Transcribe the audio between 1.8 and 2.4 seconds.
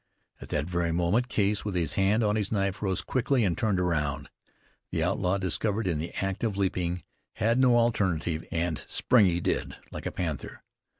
hand on